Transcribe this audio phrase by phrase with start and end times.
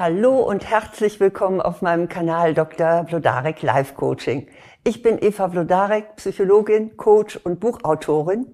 [0.00, 3.04] Hallo und herzlich willkommen auf meinem Kanal Dr.
[3.06, 4.46] Vlodarek Life Coaching.
[4.82, 8.46] Ich bin Eva Vlodarek, Psychologin, Coach und Buchautorin.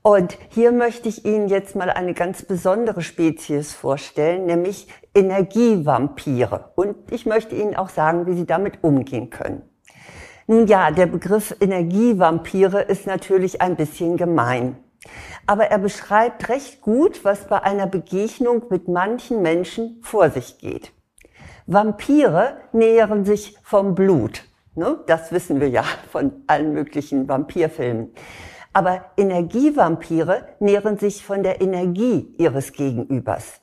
[0.00, 6.70] Und hier möchte ich Ihnen jetzt mal eine ganz besondere Spezies vorstellen, nämlich Energievampire.
[6.76, 9.68] Und ich möchte Ihnen auch sagen, wie Sie damit umgehen können.
[10.46, 14.78] Nun ja, der Begriff Energievampire ist natürlich ein bisschen gemein.
[15.46, 20.92] Aber er beschreibt recht gut, was bei einer Begegnung mit manchen Menschen vor sich geht.
[21.66, 24.44] Vampire nähern sich vom Blut.
[24.74, 24.98] Ne?
[25.06, 25.82] Das wissen wir ja
[26.12, 28.12] von allen möglichen Vampirfilmen.
[28.72, 33.60] Aber Energievampire nähren sich von der Energie ihres Gegenübers.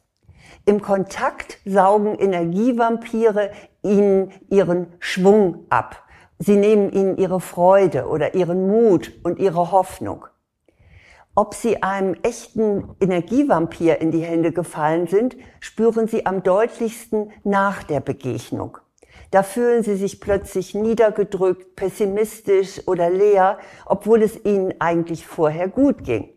[0.66, 3.52] Im Kontakt saugen Energievampire
[3.84, 6.04] ihnen ihren Schwung ab.
[6.40, 10.26] Sie nehmen ihnen ihre Freude oder ihren Mut und ihre Hoffnung.
[11.36, 17.82] Ob sie einem echten Energievampir in die Hände gefallen sind, spüren sie am deutlichsten nach
[17.82, 18.78] der Begegnung.
[19.32, 26.04] Da fühlen sie sich plötzlich niedergedrückt, pessimistisch oder leer, obwohl es ihnen eigentlich vorher gut
[26.04, 26.30] ging.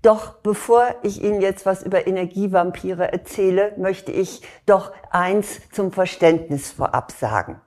[0.00, 6.72] Doch bevor ich Ihnen jetzt was über Energievampire erzähle, möchte ich doch eins zum Verständnis
[6.72, 7.60] vorab sagen.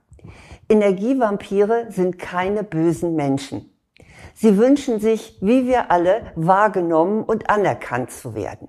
[0.68, 3.75] Energievampire sind keine bösen Menschen.
[4.38, 8.68] Sie wünschen sich, wie wir alle, wahrgenommen und anerkannt zu werden.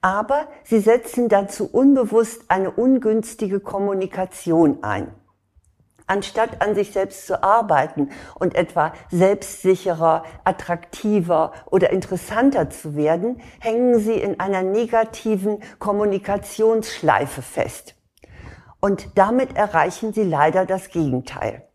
[0.00, 5.14] Aber sie setzen dazu unbewusst eine ungünstige Kommunikation ein.
[6.08, 14.00] Anstatt an sich selbst zu arbeiten und etwa selbstsicherer, attraktiver oder interessanter zu werden, hängen
[14.00, 17.94] sie in einer negativen Kommunikationsschleife fest.
[18.80, 21.66] Und damit erreichen sie leider das Gegenteil.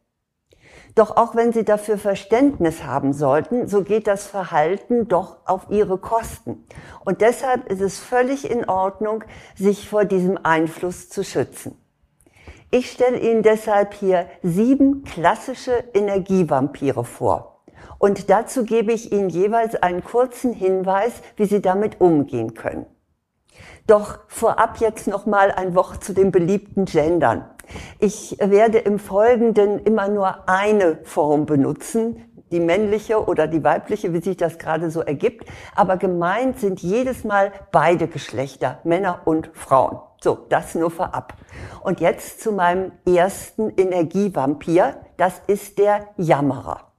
[0.96, 5.98] Doch auch wenn Sie dafür Verständnis haben sollten, so geht das Verhalten doch auf Ihre
[5.98, 6.66] Kosten.
[7.06, 9.24] Und deshalb ist es völlig in Ordnung,
[9.56, 11.78] sich vor diesem Einfluss zu schützen.
[12.72, 17.64] Ich stelle Ihnen deshalb hier sieben klassische Energievampire vor.
[17.98, 22.86] Und dazu gebe ich Ihnen jeweils einen kurzen Hinweis, wie Sie damit umgehen können.
[23.88, 27.46] Doch vorab jetzt noch mal ein Wort zu den beliebten Gendern.
[28.00, 34.22] Ich werde im Folgenden immer nur eine Form benutzen, die männliche oder die weibliche, wie
[34.22, 35.48] sich das gerade so ergibt.
[35.76, 40.00] Aber gemeint sind jedes Mal beide Geschlechter, Männer und Frauen.
[40.22, 41.34] So, das nur vorab.
[41.84, 44.98] Und jetzt zu meinem ersten Energievampir.
[45.18, 46.92] Das ist der Jammerer.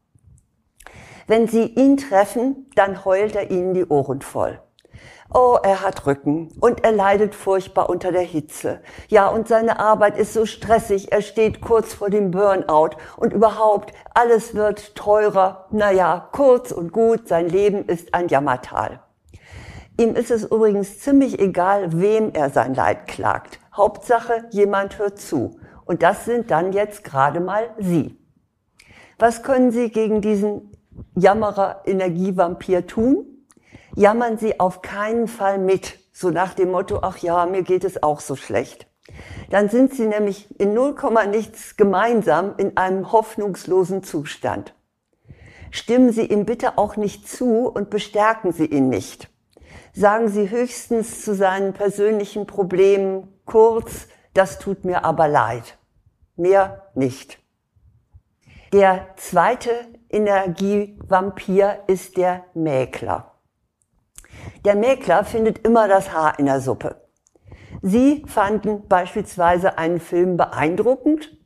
[1.27, 4.60] Wenn Sie ihn treffen, dann heult er Ihnen die Ohren voll.
[5.34, 8.81] Oh, er hat Rücken und er leidet furchtbar unter der Hitze.
[9.09, 13.94] Ja, und seine Arbeit ist so stressig, er steht kurz vor dem Burnout und überhaupt,
[14.12, 15.69] alles wird teurer.
[15.71, 19.00] Naja, kurz und gut, sein Leben ist ein Jammertal.
[19.98, 23.59] Ihm ist es übrigens ziemlich egal, wem er sein Leid klagt.
[23.75, 25.59] Hauptsache, jemand hört zu.
[25.87, 28.19] Und das sind dann jetzt gerade mal Sie.
[29.19, 30.76] Was können Sie gegen diesen
[31.15, 33.31] Jammerer Energievampir tun?
[33.94, 38.03] Jammern Sie auf keinen Fall mit, so nach dem Motto, ach ja, mir geht es
[38.03, 38.86] auch so schlecht.
[39.50, 40.94] Dann sind Sie nämlich in 0,
[41.30, 44.75] nichts gemeinsam in einem hoffnungslosen Zustand.
[45.70, 49.30] Stimmen Sie ihm bitte auch nicht zu und bestärken Sie ihn nicht.
[49.94, 55.78] Sagen Sie höchstens zu seinen persönlichen Problemen kurz, das tut mir aber leid.
[56.36, 57.38] Mehr nicht.
[58.72, 59.70] Der zweite
[60.09, 63.31] Energievampir ist der Mäkler.
[64.64, 66.94] Der Mäkler findet immer das Haar in der Suppe.
[67.82, 71.36] Sie fanden beispielsweise einen Film beeindruckend.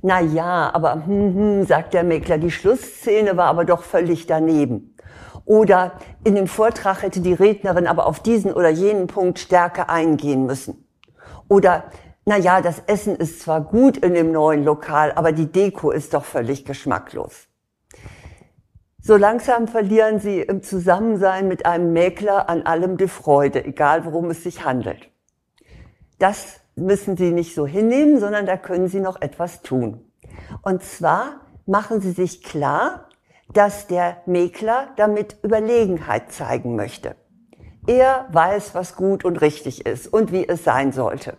[0.00, 4.96] Na ja, aber hm, hm, sagt der Mäkler, die Schlussszene war aber doch völlig daneben.
[5.44, 5.92] Oder
[6.24, 10.88] in dem Vortrag hätte die Rednerin aber auf diesen oder jenen Punkt stärker eingehen müssen.
[11.48, 11.84] Oder,
[12.24, 16.14] na ja, das Essen ist zwar gut in dem neuen Lokal, aber die Deko ist
[16.14, 17.48] doch völlig geschmacklos.
[19.04, 24.30] So langsam verlieren sie im Zusammensein mit einem Mäkler an allem die Freude, egal worum
[24.30, 25.10] es sich handelt.
[26.20, 30.08] Das müssen sie nicht so hinnehmen, sondern da können sie noch etwas tun.
[30.62, 33.08] Und zwar machen sie sich klar,
[33.52, 37.16] dass der Mäkler damit Überlegenheit zeigen möchte.
[37.88, 41.36] Er weiß, was gut und richtig ist und wie es sein sollte.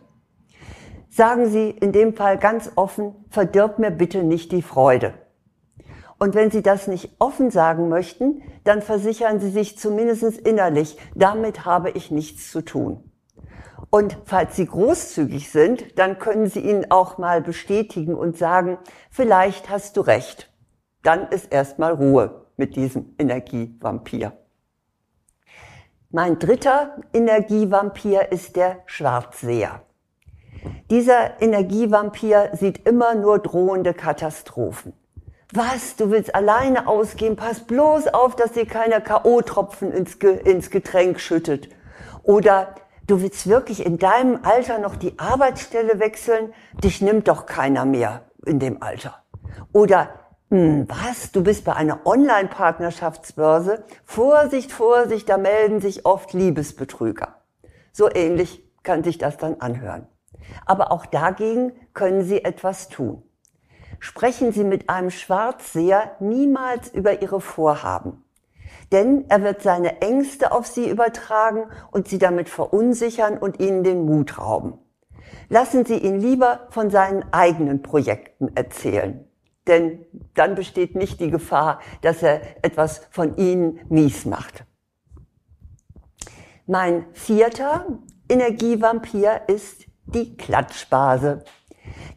[1.10, 5.13] Sagen Sie in dem Fall ganz offen, verdirb mir bitte nicht die Freude.
[6.24, 11.66] Und wenn Sie das nicht offen sagen möchten, dann versichern Sie sich zumindest innerlich, damit
[11.66, 13.12] habe ich nichts zu tun.
[13.90, 18.78] Und falls Sie großzügig sind, dann können Sie ihn auch mal bestätigen und sagen,
[19.12, 20.50] vielleicht hast du recht.
[21.02, 24.31] Dann ist erstmal Ruhe mit diesem Energievampir.
[26.10, 29.81] Mein dritter Energievampir ist der Schwarzseher.
[30.90, 34.94] Dieser Energievampir sieht immer nur drohende Katastrophen.
[35.55, 37.35] Was, du willst alleine ausgehen?
[37.35, 41.69] Pass bloß auf, dass dir keiner K.O.-Tropfen ins, Ge ins Getränk schüttet.
[42.23, 42.73] Oder
[43.05, 46.55] du willst wirklich in deinem Alter noch die Arbeitsstelle wechseln?
[46.83, 49.21] Dich nimmt doch keiner mehr in dem Alter.
[49.73, 50.09] Oder
[50.50, 51.31] hm, was?
[51.31, 53.83] Du bist bei einer Online-Partnerschaftsbörse?
[54.05, 57.35] Vorsicht, Vorsicht, da melden sich oft Liebesbetrüger.
[57.91, 60.07] So ähnlich kann sich das dann anhören.
[60.65, 63.21] Aber auch dagegen können Sie etwas tun.
[64.00, 68.24] Sprechen Sie mit einem Schwarzseher niemals über Ihre Vorhaben.
[68.92, 74.06] Denn er wird seine Ängste auf Sie übertragen und Sie damit verunsichern und Ihnen den
[74.06, 74.78] Mut rauben.
[75.50, 79.28] Lassen Sie ihn lieber von seinen eigenen Projekten erzählen.
[79.68, 84.66] Denn dann besteht nicht die Gefahr, dass er etwas von Ihnen mies macht.
[86.66, 88.00] Mein vierter
[88.30, 91.44] Energievampir ist die Klatschbase.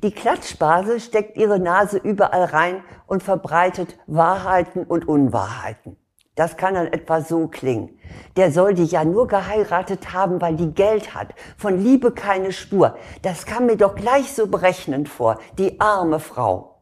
[0.02, 5.96] Die Klatschbase steckt ihre Nase überall rein und verbreitet Wahrheiten und Unwahrheiten.
[6.36, 7.98] Das kann dann etwa so klingen.
[8.36, 11.28] Der soll die ja nur geheiratet haben, weil die Geld hat.
[11.56, 12.96] Von Liebe keine Spur.
[13.22, 15.38] Das kam mir doch gleich so berechnend vor.
[15.58, 16.76] Die arme Frau.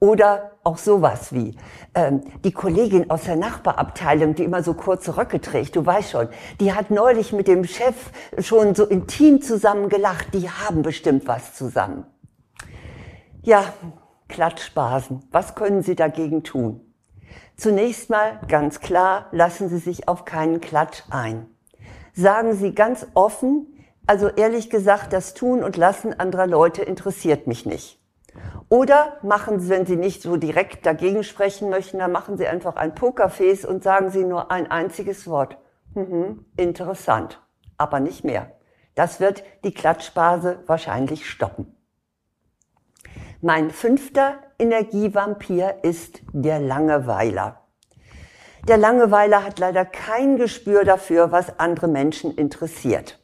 [0.00, 1.56] Oder auch sowas wie
[1.94, 6.28] ähm, die Kollegin aus der Nachbarabteilung, die immer so kurze Röcke trägt, du weißt schon,
[6.58, 11.54] die hat neulich mit dem Chef schon so intim zusammen gelacht, die haben bestimmt was
[11.54, 12.06] zusammen.
[13.42, 13.72] Ja,
[14.28, 16.80] Klatschbasen, was können Sie dagegen tun?
[17.56, 21.46] Zunächst mal ganz klar, lassen Sie sich auf keinen Klatsch ein.
[22.12, 23.66] Sagen Sie ganz offen,
[24.06, 27.98] also ehrlich gesagt, das Tun und Lassen anderer Leute interessiert mich nicht.
[28.68, 32.76] Oder machen Sie, wenn Sie nicht so direkt dagegen sprechen möchten, dann machen Sie einfach
[32.76, 35.56] ein Pokerface und sagen Sie nur ein einziges Wort.
[35.94, 37.40] Mhm, interessant,
[37.78, 38.52] aber nicht mehr.
[38.94, 41.74] Das wird die Klatschbase wahrscheinlich stoppen.
[43.42, 47.62] Mein fünfter Energievampir ist der Langeweiler.
[48.68, 53.18] Der Langeweiler hat leider kein Gespür dafür, was andere Menschen interessiert.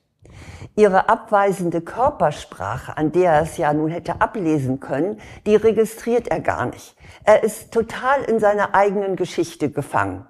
[0.74, 6.40] Ihre abweisende Körpersprache, an der er es ja nun hätte ablesen können, die registriert er
[6.40, 6.96] gar nicht.
[7.24, 10.26] Er ist total in seiner eigenen Geschichte gefangen.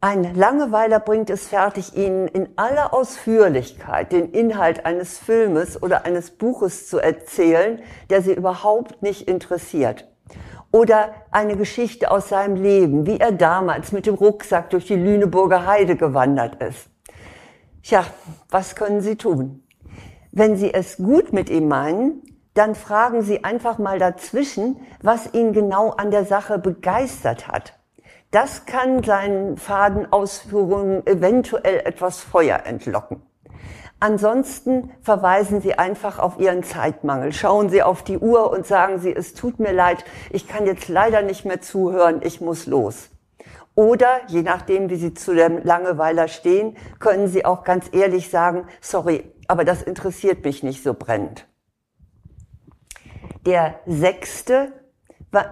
[0.00, 6.30] Ein Langeweiler bringt es fertig, Ihnen in aller Ausführlichkeit den Inhalt eines Filmes oder eines
[6.30, 10.06] Buches zu erzählen, der Sie überhaupt nicht interessiert.
[10.70, 15.66] Oder eine Geschichte aus seinem Leben, wie er damals mit dem Rucksack durch die Lüneburger
[15.66, 16.88] Heide gewandert ist.
[17.82, 18.04] Tja,
[18.50, 19.64] was können Sie tun?
[20.30, 22.22] Wenn Sie es gut mit ihm meinen,
[22.54, 27.77] dann fragen Sie einfach mal dazwischen, was ihn genau an der Sache begeistert hat.
[28.30, 33.22] Das kann seinen Fadenausführungen eventuell etwas Feuer entlocken.
[34.00, 37.32] Ansonsten verweisen Sie einfach auf Ihren Zeitmangel.
[37.32, 40.88] Schauen Sie auf die Uhr und sagen Sie, es tut mir leid, ich kann jetzt
[40.88, 43.08] leider nicht mehr zuhören, ich muss los.
[43.74, 48.66] Oder, je nachdem, wie Sie zu dem Langeweiler stehen, können Sie auch ganz ehrlich sagen,
[48.80, 51.46] sorry, aber das interessiert mich nicht so brennend.
[53.46, 54.72] Der sechste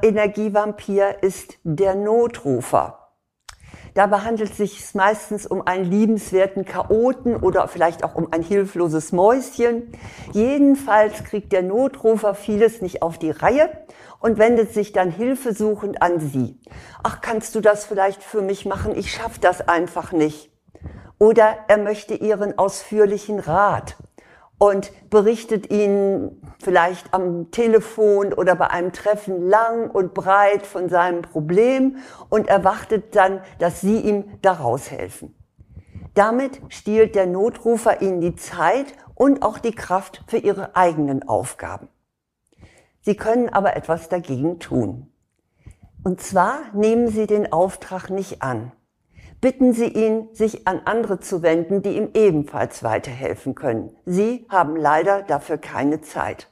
[0.03, 3.07] Energievampir ist der Notrufer.
[3.95, 9.13] Dabei handelt es sich meistens um einen liebenswerten Chaoten oder vielleicht auch um ein hilfloses
[9.13, 9.91] Mäuschen.
[10.33, 13.71] Jedenfalls kriegt der Notrufer vieles nicht auf die Reihe
[14.19, 16.61] und wendet sich dann hilfesuchend an sie.
[17.03, 18.95] Ach, kannst du das vielleicht für mich machen?
[18.95, 20.51] Ich schaff das einfach nicht.
[21.19, 23.97] Oder er möchte ihren ausführlichen Rat
[24.59, 31.23] und berichtet ihnen vielleicht am Telefon oder bei einem Treffen lang und breit von seinem
[31.23, 31.99] Problem
[32.31, 35.35] und erwartet dann, dass sie ihm daraus helfen.
[36.15, 41.89] Damit stiehlt der Notrufer ihnen die Zeit und auch die Kraft für ihre eigenen Aufgaben.
[43.03, 45.13] Sie können aber etwas dagegen tun.
[46.03, 48.73] Und zwar nehmen Sie den Auftrag nicht an.
[49.47, 53.95] Bitten Sie ihn, sich an andere zu wenden, die ihm ebenfalls weiterhelfen können.
[54.05, 56.49] Sie haben leider dafür keine Zeit.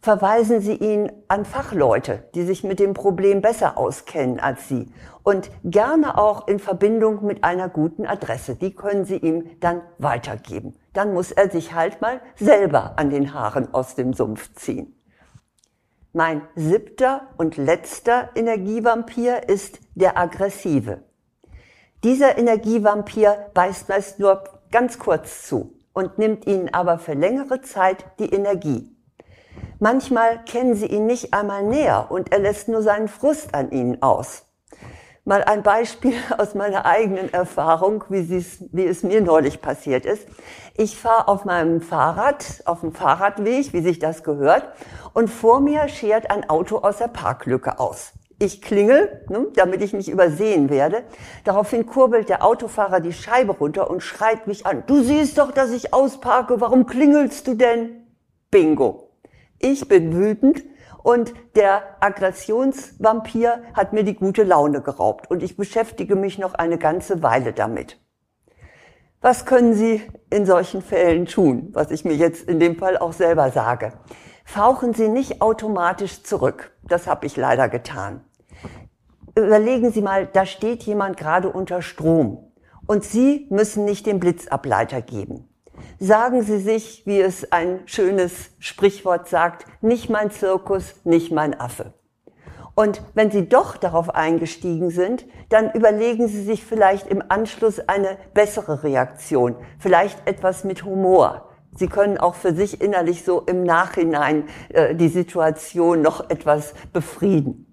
[0.00, 5.52] Verweisen Sie ihn an Fachleute, die sich mit dem Problem besser auskennen als Sie und
[5.62, 8.56] gerne auch in Verbindung mit einer guten Adresse.
[8.56, 10.74] Die können Sie ihm dann weitergeben.
[10.92, 15.00] Dann muss er sich halt mal selber an den Haaren aus dem Sumpf ziehen.
[16.12, 21.04] Mein siebter und letzter Energievampir ist der aggressive.
[22.02, 28.06] Dieser Energievampir beißt meist nur ganz kurz zu und nimmt ihnen aber für längere Zeit
[28.18, 28.96] die Energie.
[29.80, 34.00] Manchmal kennen sie ihn nicht einmal näher und er lässt nur seinen Frust an ihnen
[34.02, 34.46] aus.
[35.26, 38.30] Mal ein Beispiel aus meiner eigenen Erfahrung, wie,
[38.72, 40.26] wie es mir neulich passiert ist.
[40.78, 44.66] Ich fahre auf meinem Fahrrad, auf dem Fahrradweg, wie sich das gehört,
[45.12, 48.14] und vor mir schert ein Auto aus der Parklücke aus.
[48.42, 51.04] Ich klingel, ne, damit ich nicht übersehen werde.
[51.44, 54.82] Daraufhin kurbelt der Autofahrer die Scheibe runter und schreit mich an.
[54.86, 56.58] Du siehst doch, dass ich ausparke.
[56.58, 58.06] Warum klingelst du denn?
[58.50, 59.10] Bingo.
[59.58, 60.64] Ich bin wütend
[61.02, 66.78] und der Aggressionsvampir hat mir die gute Laune geraubt und ich beschäftige mich noch eine
[66.78, 68.00] ganze Weile damit.
[69.20, 73.12] Was können Sie in solchen Fällen tun, was ich mir jetzt in dem Fall auch
[73.12, 73.92] selber sage?
[74.46, 76.72] Fauchen Sie nicht automatisch zurück.
[76.82, 78.24] Das habe ich leider getan.
[79.36, 82.52] Überlegen Sie mal, da steht jemand gerade unter Strom
[82.86, 85.48] und Sie müssen nicht den Blitzableiter geben.
[85.98, 91.94] Sagen Sie sich, wie es ein schönes Sprichwort sagt, nicht mein Zirkus, nicht mein Affe.
[92.74, 98.16] Und wenn Sie doch darauf eingestiegen sind, dann überlegen Sie sich vielleicht im Anschluss eine
[98.34, 101.48] bessere Reaktion, vielleicht etwas mit Humor.
[101.76, 107.69] Sie können auch für sich innerlich so im Nachhinein äh, die Situation noch etwas befrieden.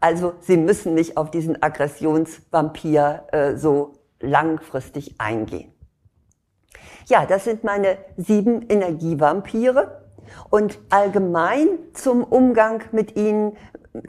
[0.00, 5.72] Also Sie müssen nicht auf diesen Aggressionsvampir äh, so langfristig eingehen.
[7.06, 10.02] Ja, das sind meine sieben Energievampire.
[10.50, 13.56] Und allgemein zum Umgang mit ihnen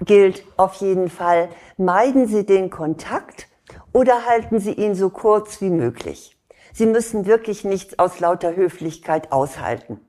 [0.04, 3.48] gilt auf jeden Fall, meiden Sie den Kontakt
[3.94, 6.38] oder halten Sie ihn so kurz wie möglich.
[6.74, 10.00] Sie müssen wirklich nichts aus lauter Höflichkeit aushalten.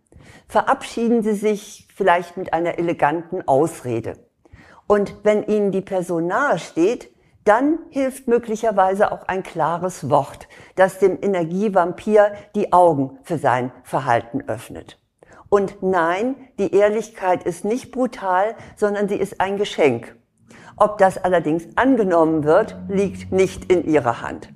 [0.49, 4.28] Verabschieden Sie sich vielleicht mit einer eleganten Ausrede.
[4.89, 7.11] Und wenn Ihnen die Person nahe steht,
[7.45, 14.43] dann hilft möglicherweise auch ein klares Wort, das dem Energievampir die Augen für sein Verhalten
[14.49, 14.99] öffnet.
[15.51, 20.17] Und nein, die Ehrlichkeit ist nicht brutal, sondern sie ist ein Geschenk.
[20.77, 24.51] Ob das allerdings angenommen wird, liegt nicht in Ihrer Hand.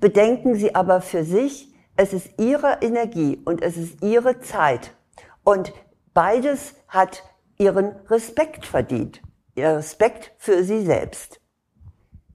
[0.00, 4.94] Bedenken Sie aber für sich, es ist Ihre Energie und es ist Ihre Zeit.
[5.44, 5.72] Und
[6.14, 7.22] beides hat
[7.58, 9.22] Ihren Respekt verdient.
[9.54, 11.42] Ihr Respekt für Sie selbst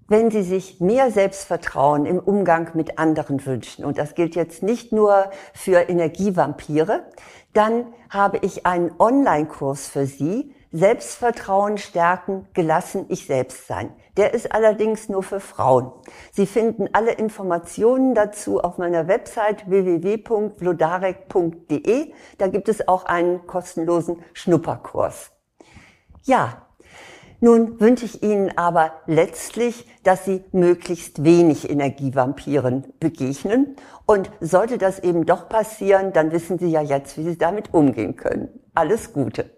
[0.10, 4.94] wenn Sie sich mehr Selbstvertrauen im Umgang mit anderen wünschen, und das gilt jetzt nicht
[4.94, 7.04] nur für Energievampire,
[7.54, 13.94] dann habe ich einen Online-Kurs für Sie, Selbstvertrauen stärken, gelassen ich selbst sein.
[14.18, 15.92] Der ist allerdings nur für Frauen.
[16.32, 22.14] Sie finden alle Informationen dazu auf meiner Website www.vlodarek.de.
[22.38, 25.32] Da gibt es auch einen kostenlosen Schnupperkurs.
[26.24, 26.67] Ja,
[27.40, 33.76] nun wünsche ich Ihnen aber letztlich, dass Sie möglichst wenig Energievampiren begegnen.
[34.06, 38.16] Und sollte das eben doch passieren, dann wissen Sie ja jetzt, wie Sie damit umgehen
[38.16, 38.50] können.
[38.74, 39.57] Alles Gute.